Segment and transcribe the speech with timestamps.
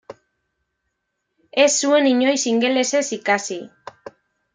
[1.63, 3.59] Ez zuen inoiz ingelesez ikasi.